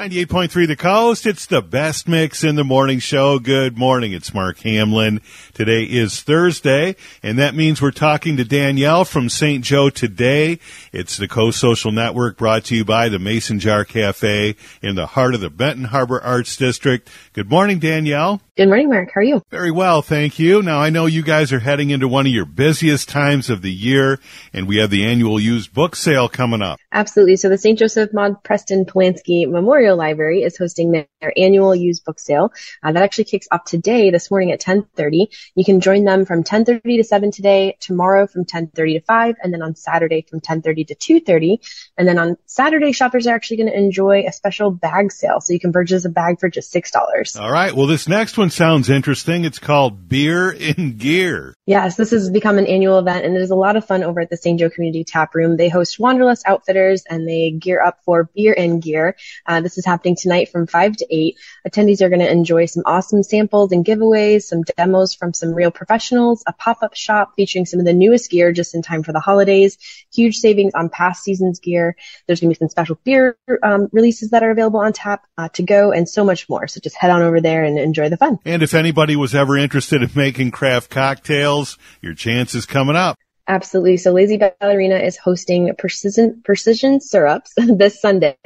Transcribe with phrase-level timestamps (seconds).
[0.00, 1.26] 98.3 The Coast.
[1.26, 3.38] It's the best mix in the morning show.
[3.38, 4.12] Good morning.
[4.12, 5.20] It's Mark Hamlin.
[5.52, 9.62] Today is Thursday, and that means we're talking to Danielle from St.
[9.62, 10.58] Joe today.
[10.90, 15.04] It's the Coast Social Network brought to you by the Mason Jar Cafe in the
[15.04, 17.06] heart of the Benton Harbor Arts District.
[17.34, 18.40] Good morning, Danielle.
[18.56, 19.10] Good morning, Mark.
[19.14, 19.42] How are you?
[19.50, 20.62] Very well, thank you.
[20.62, 23.72] Now, I know you guys are heading into one of your busiest times of the
[23.72, 24.18] year,
[24.52, 26.78] and we have the annual used book sale coming up.
[26.92, 27.36] Absolutely.
[27.36, 27.78] So the St.
[27.78, 32.52] Joseph Maud Preston Palenske Memorial Library is hosting their annual used book sale.
[32.82, 35.28] Uh, that actually kicks off today, this morning at 10:30.
[35.54, 39.52] You can join them from 10:30 to 7 today, tomorrow from 10:30 to 5, and
[39.52, 41.58] then on Saturday from 10:30 to 2:30.
[41.96, 45.52] And then on Saturday, shoppers are actually going to enjoy a special bag sale, so
[45.52, 47.36] you can purchase a bag for just six dollars.
[47.36, 47.74] All right.
[47.74, 49.44] Well, this next one sounds interesting.
[49.44, 51.54] It's called Beer in Gear.
[51.70, 54.28] Yes, this has become an annual event, and there's a lot of fun over at
[54.28, 54.58] the St.
[54.58, 55.56] Joe Community Tap Room.
[55.56, 59.14] They host Wanderlust Outfitters, and they gear up for Beer and Gear.
[59.46, 61.36] Uh, this is happening tonight from 5 to 8.
[61.68, 65.70] Attendees are going to enjoy some awesome samples and giveaways, some demos from some real
[65.70, 69.20] professionals, a pop-up shop featuring some of the newest gear just in time for the
[69.20, 69.78] holidays,
[70.12, 71.94] huge savings on past seasons gear.
[72.26, 75.48] There's going to be some special beer um, releases that are available on tap uh,
[75.50, 76.66] to go, and so much more.
[76.66, 78.40] So just head on over there and enjoy the fun.
[78.44, 81.59] And if anybody was ever interested in making craft cocktails,
[82.00, 83.16] your chance is coming up.
[83.50, 83.96] Absolutely.
[83.96, 88.36] So Lazy Ballerina is hosting precision precision syrups this Sunday,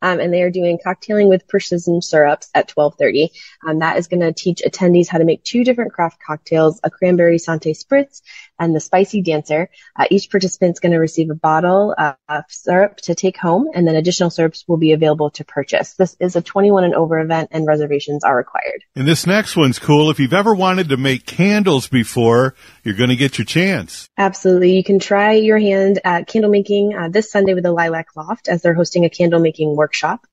[0.00, 3.30] um, and they are doing cocktailing with precision syrups at 12:30.
[3.66, 6.90] Um, that is going to teach attendees how to make two different craft cocktails: a
[6.90, 8.22] cranberry Sante spritz
[8.60, 9.70] and the spicy dancer.
[9.98, 13.68] Uh, each participant is going to receive a bottle uh, of syrup to take home,
[13.74, 15.94] and then additional syrups will be available to purchase.
[15.94, 18.84] This is a 21 and over event, and reservations are required.
[18.94, 20.10] And this next one's cool.
[20.10, 24.08] If you've ever wanted to make candles before, you're going to get your chance.
[24.16, 24.43] Absolutely.
[24.44, 28.48] You can try your hand at candle making uh, this Sunday with the Lilac Loft
[28.48, 30.26] as they're hosting a candle making workshop.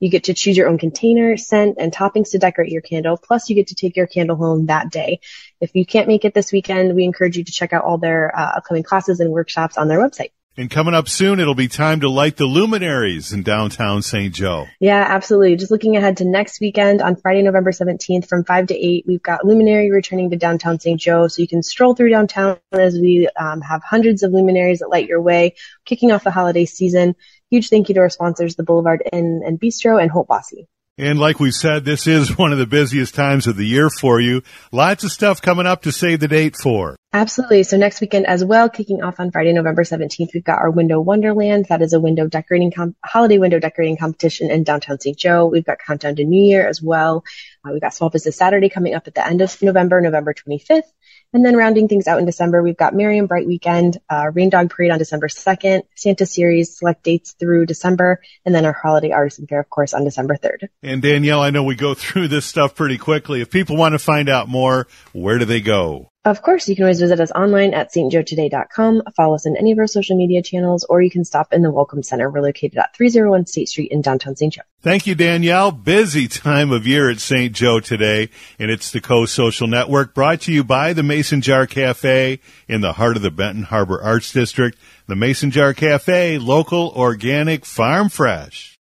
[0.00, 3.16] You get to choose your own container, scent, and toppings to decorate your candle.
[3.16, 5.20] Plus, you get to take your candle home that day.
[5.60, 8.36] If you can't make it this weekend, we encourage you to check out all their
[8.36, 10.30] uh, upcoming classes and workshops on their website.
[10.56, 14.32] And coming up soon, it'll be time to light the luminaries in downtown St.
[14.32, 14.66] Joe.
[14.78, 15.56] Yeah, absolutely.
[15.56, 19.22] Just looking ahead to next weekend on Friday, November 17th from 5 to 8, we've
[19.22, 21.00] got Luminary returning to downtown St.
[21.00, 21.26] Joe.
[21.26, 25.08] So you can stroll through downtown as we um, have hundreds of luminaries that light
[25.08, 27.16] your way, kicking off the holiday season.
[27.50, 30.68] Huge thank you to our sponsors, the Boulevard Inn and Bistro and Holt Bossy.
[30.96, 34.20] And like we said, this is one of the busiest times of the year for
[34.20, 34.42] you.
[34.70, 36.94] Lots of stuff coming up to save the date for.
[37.14, 37.62] Absolutely.
[37.62, 41.00] So next weekend as well, kicking off on Friday, November 17th, we've got our Window
[41.00, 41.66] Wonderland.
[41.68, 45.16] That is a window decorating, com- holiday window decorating competition in downtown St.
[45.16, 45.46] Joe.
[45.46, 47.22] We've got Countdown to New Year as well.
[47.64, 50.90] Uh, we've got Small Business Saturday coming up at the end of November, November 25th.
[51.32, 54.70] And then rounding things out in December, we've got Merry and Bright Weekend, uh, Reindog
[54.70, 59.46] Parade on December 2nd, Santa Series, select dates through December, and then our Holiday Artisan
[59.46, 60.68] Fair, of course, on December 3rd.
[60.82, 63.40] And Danielle, I know we go through this stuff pretty quickly.
[63.40, 66.10] If people want to find out more, where do they go?
[66.26, 69.78] Of course, you can always visit us online at stjoetoday.com, follow us on any of
[69.78, 72.30] our social media channels, or you can stop in the Welcome Center.
[72.30, 74.54] We're located at 301 State Street in downtown St.
[74.54, 74.62] Joe.
[74.80, 75.70] Thank you, Danielle.
[75.70, 77.52] Busy time of year at St.
[77.52, 81.66] Joe today, and it's the Coast Social Network brought to you by the Mason Jar
[81.66, 84.78] Cafe in the heart of the Benton Harbor Arts District.
[85.06, 88.78] The Mason Jar Cafe, local, organic, farm fresh.